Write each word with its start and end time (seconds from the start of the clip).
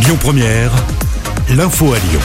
Lyon 0.00 0.16
Première, 0.20 0.70
l'info 1.50 1.92
à 1.92 1.98
Lyon. 1.98 2.20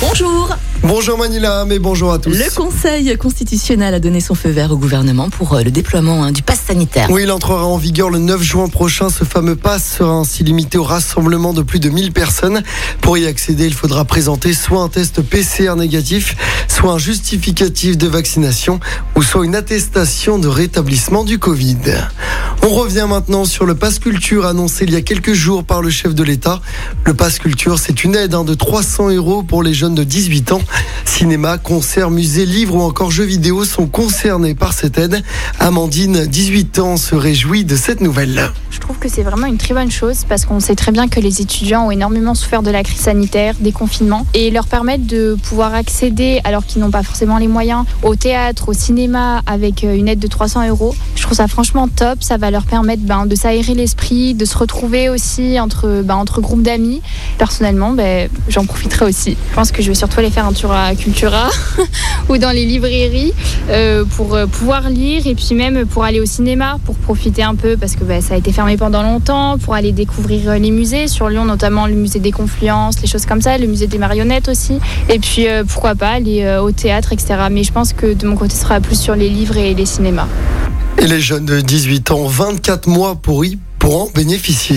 Bonjour. 0.00 0.56
Bonjour 0.82 1.18
Manila, 1.18 1.66
mais 1.66 1.78
bonjour 1.78 2.10
à 2.10 2.18
tous. 2.18 2.30
Le 2.30 2.54
Conseil 2.54 3.14
constitutionnel 3.18 3.92
a 3.92 4.00
donné 4.00 4.20
son 4.20 4.34
feu 4.34 4.48
vert 4.48 4.72
au 4.72 4.78
gouvernement 4.78 5.28
pour 5.28 5.52
euh, 5.52 5.62
le 5.62 5.70
déploiement 5.70 6.24
hein, 6.24 6.32
du 6.32 6.42
pass 6.42 6.58
sanitaire. 6.66 7.08
Oui, 7.10 7.24
il 7.24 7.30
entrera 7.30 7.66
en 7.66 7.76
vigueur 7.76 8.08
le 8.08 8.18
9 8.18 8.42
juin 8.42 8.68
prochain. 8.68 9.10
Ce 9.10 9.24
fameux 9.24 9.56
pass 9.56 9.96
sera 9.98 10.12
ainsi 10.12 10.42
limité 10.42 10.78
au 10.78 10.82
rassemblement 10.82 11.52
de 11.52 11.60
plus 11.60 11.80
de 11.80 11.90
1000 11.90 12.12
personnes. 12.12 12.62
Pour 13.02 13.18
y 13.18 13.26
accéder, 13.26 13.66
il 13.66 13.74
faudra 13.74 14.06
présenter 14.06 14.54
soit 14.54 14.80
un 14.80 14.88
test 14.88 15.20
PCR 15.20 15.74
négatif, 15.76 16.34
soit 16.66 16.92
un 16.92 16.98
justificatif 16.98 17.98
de 17.98 18.08
vaccination 18.08 18.80
ou 19.16 19.22
soit 19.22 19.44
une 19.44 19.56
attestation 19.56 20.38
de 20.38 20.48
rétablissement 20.48 21.24
du 21.24 21.38
Covid. 21.38 21.76
On 22.62 22.68
revient 22.68 23.06
maintenant 23.08 23.44
sur 23.44 23.64
le 23.64 23.74
pass 23.74 23.98
culture 23.98 24.46
annoncé 24.46 24.84
il 24.84 24.92
y 24.92 24.96
a 24.96 25.02
quelques 25.02 25.32
jours 25.32 25.64
par 25.64 25.82
le 25.82 25.90
chef 25.90 26.14
de 26.14 26.22
l'État. 26.22 26.60
Le 27.04 27.14
pass 27.14 27.38
culture, 27.38 27.78
c'est 27.78 28.04
une 28.04 28.14
aide 28.14 28.34
hein, 28.34 28.44
de 28.44 28.54
300 28.54 29.10
euros 29.10 29.42
pour 29.42 29.62
les 29.62 29.72
jeunes 29.72 29.94
de 29.94 30.04
18 30.04 30.52
ans. 30.52 30.60
Cinéma, 31.04 31.58
concerts, 31.58 32.10
musées, 32.10 32.46
livres 32.46 32.76
ou 32.76 32.80
encore 32.80 33.10
jeux 33.10 33.24
vidéo 33.24 33.64
sont 33.64 33.86
concernés 33.86 34.54
par 34.54 34.72
cette 34.72 34.96
aide. 34.98 35.22
Amandine, 35.58 36.26
18 36.26 36.78
ans, 36.78 36.96
se 36.96 37.14
réjouit 37.14 37.64
de 37.64 37.76
cette 37.76 38.00
nouvelle. 38.00 38.50
Je 38.70 38.78
trouve 38.78 38.98
que 38.98 39.08
c'est 39.08 39.22
vraiment 39.22 39.46
une 39.46 39.58
très 39.58 39.74
bonne 39.74 39.90
chose 39.90 40.24
parce 40.28 40.46
qu'on 40.46 40.60
sait 40.60 40.74
très 40.76 40.92
bien 40.92 41.08
que 41.08 41.20
les 41.20 41.42
étudiants 41.42 41.86
ont 41.86 41.90
énormément 41.90 42.34
souffert 42.34 42.62
de 42.62 42.70
la 42.70 42.82
crise 42.82 43.00
sanitaire, 43.00 43.54
des 43.60 43.72
confinements, 43.72 44.26
et 44.34 44.50
leur 44.50 44.66
permettre 44.66 45.06
de 45.06 45.36
pouvoir 45.42 45.74
accéder, 45.74 46.40
alors 46.44 46.64
qu'ils 46.64 46.80
n'ont 46.80 46.90
pas 46.90 47.02
forcément 47.02 47.38
les 47.38 47.48
moyens, 47.48 47.84
au 48.02 48.14
théâtre, 48.14 48.68
au 48.68 48.72
cinéma, 48.72 49.42
avec 49.46 49.84
euh, 49.84 49.94
une 49.94 50.08
aide 50.08 50.20
de 50.20 50.26
300 50.26 50.68
euros. 50.68 50.94
Je 51.16 51.22
trouve 51.22 51.36
ça 51.36 51.48
franchement 51.48 51.88
top. 51.88 52.22
Ça 52.22 52.36
va 52.36 52.50
leur 52.50 52.64
permettre 52.64 53.02
ben, 53.02 53.26
de 53.26 53.34
s'aérer 53.34 53.74
l'esprit, 53.74 54.34
de 54.34 54.44
se 54.44 54.56
retrouver 54.56 55.08
aussi 55.08 55.60
entre, 55.60 56.02
ben, 56.02 56.14
entre 56.14 56.40
groupes 56.40 56.62
d'amis. 56.62 57.02
Personnellement, 57.38 57.92
ben, 57.92 58.28
j'en 58.48 58.64
profiterai 58.64 59.04
aussi. 59.06 59.36
Je 59.50 59.54
pense 59.54 59.72
que 59.72 59.82
je 59.82 59.88
vais 59.88 59.94
surtout 59.94 60.20
aller 60.20 60.30
faire 60.30 60.46
un 60.46 60.52
à 60.68 60.94
Cultura 60.94 61.48
ou 62.28 62.36
dans 62.36 62.50
les 62.50 62.66
librairies 62.66 63.32
euh, 63.70 64.04
pour 64.16 64.34
euh, 64.34 64.46
pouvoir 64.46 64.90
lire 64.90 65.26
et 65.26 65.34
puis 65.34 65.54
même 65.54 65.86
pour 65.86 66.04
aller 66.04 66.20
au 66.20 66.26
cinéma, 66.26 66.78
pour 66.84 66.96
profiter 66.96 67.42
un 67.42 67.54
peu 67.54 67.76
parce 67.76 67.96
que 67.96 68.04
ben, 68.04 68.20
ça 68.20 68.34
a 68.34 68.36
été 68.36 68.52
fermé 68.52 68.76
pendant 68.76 69.02
longtemps, 69.02 69.56
pour 69.56 69.74
aller 69.74 69.92
découvrir 69.92 70.50
euh, 70.50 70.58
les 70.58 70.70
musées 70.70 71.08
sur 71.08 71.28
Lyon, 71.28 71.46
notamment 71.46 71.86
le 71.86 71.94
musée 71.94 72.18
des 72.18 72.32
Confluences, 72.32 73.00
les 73.00 73.08
choses 73.08 73.24
comme 73.24 73.40
ça, 73.40 73.56
le 73.56 73.66
musée 73.66 73.86
des 73.86 73.98
marionnettes 73.98 74.48
aussi. 74.48 74.78
Et 75.08 75.18
puis 75.18 75.46
pourquoi 75.68 75.94
pas 75.94 76.08
aller 76.08 76.58
au 76.62 76.70
théâtre, 76.70 77.12
etc. 77.12 77.34
Mais 77.50 77.64
je 77.64 77.72
pense 77.72 77.92
que 77.92 78.12
de 78.12 78.26
mon 78.26 78.36
côté, 78.36 78.54
ce 78.54 78.62
sera 78.62 78.80
plus 78.80 79.00
sur 79.00 79.14
les 79.14 79.28
livres 79.28 79.56
et 79.56 79.74
les 79.74 79.86
cinémas. 79.86 80.26
Et 80.98 81.06
les 81.06 81.20
jeunes 81.20 81.46
de 81.46 81.60
18 81.60 82.10
ans, 82.10 82.26
24 82.26 82.88
mois 82.88 83.14
pour 83.14 83.44
y 83.44 83.58
pour 83.78 84.12
bénéficier. 84.12 84.76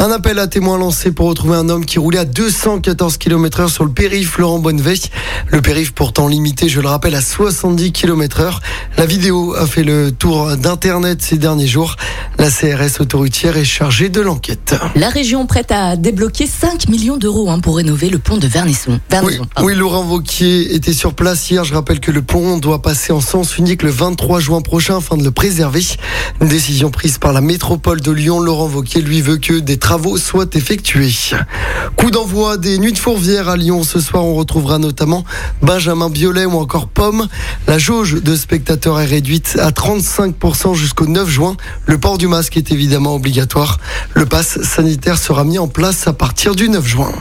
Un 0.00 0.10
appel 0.12 0.38
à 0.38 0.46
témoins 0.46 0.78
lancé 0.78 1.12
pour 1.12 1.28
retrouver 1.28 1.56
un 1.58 1.68
homme 1.68 1.84
qui 1.84 1.98
roulait 1.98 2.20
à 2.20 2.24
214 2.24 3.18
km 3.18 3.60
heure 3.60 3.68
sur 3.68 3.84
le 3.84 3.90
périph 3.90 4.38
Laurent 4.38 4.58
Bonneveille. 4.58 5.02
Le 5.48 5.60
périph 5.60 5.92
pourtant 5.92 6.26
limité, 6.26 6.70
je 6.70 6.80
le 6.80 6.88
rappelle, 6.88 7.14
à 7.14 7.20
70 7.20 7.92
km 7.92 8.40
heure. 8.40 8.60
La 8.96 9.04
vidéo 9.04 9.54
a 9.54 9.66
fait 9.66 9.84
le 9.84 10.10
tour 10.10 10.56
d'internet 10.56 11.20
ces 11.20 11.36
derniers 11.36 11.66
jours. 11.66 11.96
La 12.38 12.48
CRS 12.48 12.98
autoroutière 13.00 13.58
est 13.58 13.66
chargée 13.66 14.08
de 14.08 14.22
l'enquête. 14.22 14.74
La 14.94 15.10
région 15.10 15.44
prête 15.44 15.70
à 15.70 15.96
débloquer 15.96 16.46
5 16.46 16.88
millions 16.88 17.18
d'euros 17.18 17.50
hein, 17.50 17.60
pour 17.60 17.76
rénover 17.76 18.08
le 18.08 18.18
pont 18.18 18.38
de 18.38 18.46
Vernisson. 18.46 18.92
Oui, 18.92 18.98
Vernisson, 19.10 19.46
pardon. 19.54 19.68
oui, 19.68 19.74
Laurent 19.74 20.04
Vauquier 20.04 20.74
était 20.74 20.94
sur 20.94 21.12
place 21.12 21.50
hier. 21.50 21.64
Je 21.64 21.74
rappelle 21.74 22.00
que 22.00 22.10
le 22.10 22.22
pont 22.22 22.56
doit 22.56 22.80
passer 22.80 23.12
en 23.12 23.20
sens 23.20 23.58
unique 23.58 23.82
le 23.82 23.90
23 23.90 24.40
juin 24.40 24.62
prochain 24.62 24.96
afin 24.96 25.18
de 25.18 25.24
le 25.24 25.30
préserver. 25.30 25.84
Une 26.40 26.48
décision 26.48 26.90
prise 26.90 27.18
par 27.18 27.34
la 27.34 27.42
métropole 27.42 28.00
de 28.00 28.10
Lyon. 28.10 28.40
Laurent 28.40 28.66
Vauquier 28.66 29.02
lui 29.02 29.20
veut 29.20 29.36
que 29.36 29.58
des 29.58 29.76
travaux 29.76 29.89
soient 30.16 30.46
effectués. 30.54 31.12
Coup 31.96 32.12
d'envoi 32.12 32.58
des 32.58 32.78
nuits 32.78 32.92
de 32.92 32.98
Fourvière 32.98 33.48
à 33.48 33.56
Lyon. 33.56 33.82
Ce 33.82 33.98
soir, 33.98 34.24
on 34.24 34.34
retrouvera 34.34 34.78
notamment 34.78 35.24
Benjamin 35.62 36.08
Biolay 36.08 36.44
ou 36.44 36.52
encore 36.52 36.86
Pomme. 36.86 37.26
La 37.66 37.78
jauge 37.78 38.22
de 38.22 38.36
spectateurs 38.36 39.00
est 39.00 39.06
réduite 39.06 39.58
à 39.60 39.70
35% 39.70 40.74
jusqu'au 40.74 41.06
9 41.06 41.28
juin. 41.28 41.56
Le 41.86 41.98
port 41.98 42.18
du 42.18 42.28
masque 42.28 42.56
est 42.56 42.70
évidemment 42.70 43.16
obligatoire. 43.16 43.78
Le 44.14 44.26
pass 44.26 44.62
sanitaire 44.62 45.18
sera 45.18 45.42
mis 45.42 45.58
en 45.58 45.66
place 45.66 46.06
à 46.06 46.12
partir 46.12 46.54
du 46.54 46.68
9 46.68 46.86
juin. 46.86 47.12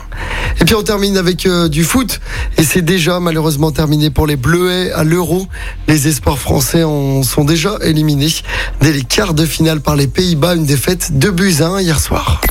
Et 0.62 0.66
puis 0.66 0.76
on 0.76 0.84
termine 0.84 1.18
avec 1.18 1.48
euh, 1.48 1.70
du 1.70 1.84
foot. 1.84 2.20
Et 2.58 2.64
c'est 2.64 2.84
déjà 2.84 3.20
malheureusement 3.20 3.72
terminé 3.72 4.12
pour 4.12 4.28
les 4.28 4.36
Bleuets 4.36 4.92
à 4.92 5.04
l'Euro. 5.04 5.48
Les 5.88 6.08
espoirs 6.08 6.38
français 6.38 6.84
en 6.84 7.24
sont 7.24 7.46
déjà 7.46 7.78
éliminés 7.82 8.34
dès 8.82 8.92
les 8.92 9.04
quarts 9.04 9.34
de 9.34 9.46
finale 9.46 9.82
par 9.82 9.96
les 9.96 10.08
Pays-Bas. 10.08 10.56
Une 10.56 10.66
défaite 10.66 11.18
de 11.18 11.32
buts 11.32 11.56
à 11.62 11.68
1 11.68 11.82
hier 11.82 12.00
soir. 12.00 12.42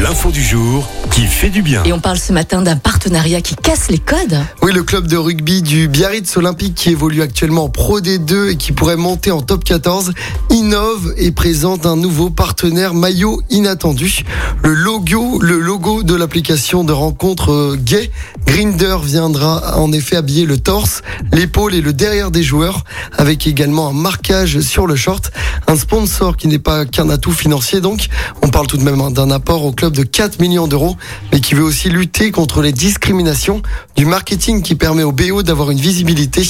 L'info 0.00 0.30
du 0.30 0.42
jour 0.42 0.86
qui 1.10 1.22
fait 1.22 1.48
du 1.48 1.62
bien. 1.62 1.82
Et 1.84 1.92
on 1.92 2.00
parle 2.00 2.18
ce 2.18 2.32
matin 2.32 2.60
d'un 2.60 2.76
partenariat 2.76 3.40
qui 3.40 3.56
casse 3.56 3.88
les 3.88 3.98
codes. 3.98 4.38
Oui, 4.62 4.72
le 4.72 4.82
club 4.82 5.06
de 5.06 5.16
rugby 5.16 5.62
du 5.62 5.88
Biarritz 5.88 6.36
Olympique 6.36 6.74
qui 6.74 6.90
évolue 6.90 7.22
actuellement 7.22 7.64
en 7.64 7.68
Pro 7.70 8.00
D2 8.00 8.50
et 8.50 8.56
qui 8.56 8.72
pourrait 8.72 8.96
monter 8.96 9.30
en 9.30 9.40
top 9.40 9.64
14 9.64 10.12
innove 10.50 11.14
et 11.16 11.32
présente 11.32 11.86
un 11.86 11.96
nouveau 11.96 12.28
partenaire 12.28 12.92
maillot 12.92 13.40
inattendu. 13.48 14.24
Le 14.62 14.74
logo, 14.74 15.38
le 15.40 15.58
logo 15.58 16.02
de 16.02 16.14
l'application 16.14 16.84
de 16.84 16.92
rencontre 16.92 17.52
euh, 17.52 17.76
gay 17.78 18.10
Grinder 18.46 18.96
viendra 19.02 19.78
en 19.78 19.92
effet 19.92 20.16
habiller 20.16 20.44
le 20.44 20.58
torse, 20.58 21.02
l'épaule 21.32 21.74
et 21.74 21.80
le 21.80 21.92
derrière 21.92 22.30
des 22.30 22.42
joueurs 22.42 22.84
avec 23.16 23.46
également 23.46 23.88
un 23.88 23.92
marquage 23.92 24.60
sur 24.60 24.86
le 24.86 24.96
short. 24.96 25.32
Un 25.68 25.76
sponsor 25.76 26.36
qui 26.36 26.48
n'est 26.48 26.58
pas 26.58 26.84
qu'un 26.86 27.08
atout 27.10 27.32
financier 27.32 27.80
donc. 27.80 28.08
On 28.42 28.48
parle 28.48 28.66
tout 28.66 28.76
de 28.76 28.82
même 28.82 29.12
d'un 29.12 29.30
apport 29.30 29.64
au 29.64 29.72
club 29.72 29.92
de 29.92 30.02
4 30.02 30.40
millions 30.40 30.68
d'euros 30.68 30.96
mais 31.32 31.40
qui 31.40 31.54
veut 31.54 31.64
aussi 31.64 31.88
lutter 31.88 32.30
contre 32.30 32.62
les 32.62 32.72
discriminations 32.72 33.62
du 33.96 34.06
marketing 34.06 34.62
qui 34.62 34.74
permet 34.74 35.02
au 35.02 35.12
BO 35.12 35.42
d'avoir 35.42 35.70
une 35.70 35.80
visibilité 35.80 36.42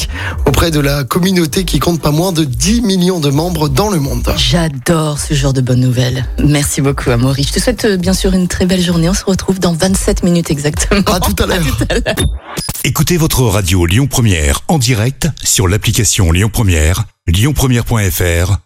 auprès 0.46 0.70
de 0.70 0.80
la 0.80 1.04
communauté 1.04 1.64
qui 1.64 1.78
compte 1.78 2.00
pas 2.00 2.10
moins 2.10 2.32
de 2.32 2.44
10 2.44 2.82
millions 2.82 3.20
de 3.20 3.30
membres 3.30 3.68
dans 3.68 3.88
le 3.88 3.98
monde. 3.98 4.32
J'adore 4.36 5.18
ce 5.18 5.34
genre 5.34 5.52
de 5.52 5.60
bonnes 5.60 5.80
nouvelles. 5.80 6.26
Merci 6.42 6.80
beaucoup, 6.80 7.10
Amaury. 7.10 7.44
Je 7.44 7.52
te 7.52 7.60
souhaite 7.60 7.84
euh, 7.84 7.96
bien 7.96 8.12
sûr 8.12 8.32
une 8.32 8.48
très 8.48 8.66
belle 8.66 8.82
journée. 8.82 9.08
On 9.08 9.14
se 9.14 9.24
retrouve 9.24 9.58
dans 9.58 9.72
27 9.72 10.22
minutes 10.22 10.50
exactement. 10.50 11.02
À 11.16 11.20
tout 11.20 11.34
à 11.42 11.46
l'heure. 11.46 11.64
Écoutez 12.84 13.16
votre 13.16 13.42
radio 13.42 13.86
Lyon 13.86 14.06
Première 14.06 14.60
en 14.68 14.78
direct 14.78 15.28
sur 15.42 15.68
l'application 15.68 16.30
Lyon 16.32 16.50
Première, 16.52 17.04
lyonpremière.fr 17.26 18.65